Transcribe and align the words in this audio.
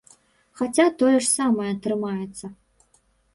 Хаця 0.61 0.85
тое 1.01 1.11
ж 1.15 1.27
самае 1.39 1.67
атрымаецца. 1.75 2.45